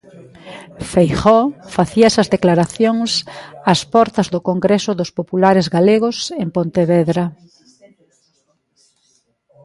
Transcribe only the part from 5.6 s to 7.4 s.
galegos en Pontevedra.